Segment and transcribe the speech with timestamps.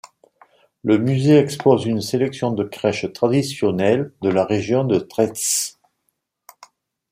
[0.83, 5.75] Le musée expose une sélection de crèches traditionnelles de la région de Třešť.